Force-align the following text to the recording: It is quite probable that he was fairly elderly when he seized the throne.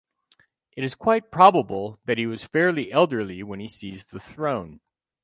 It 0.71 0.83
is 0.83 0.95
quite 0.95 1.29
probable 1.29 1.99
that 2.05 2.17
he 2.17 2.25
was 2.25 2.43
fairly 2.43 2.91
elderly 2.91 3.43
when 3.43 3.59
he 3.59 3.69
seized 3.69 4.09
the 4.09 4.19
throne. 4.19 4.81